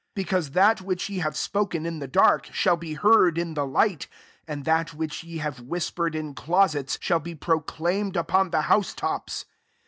[0.01, 3.67] S" Because that which ye have spoken in the dark, shall be heard in the
[3.67, 4.07] light;
[4.47, 8.95] and that which ye have whispered in closets, shall be proclaimed up [>n the house
[8.95, 9.45] tops.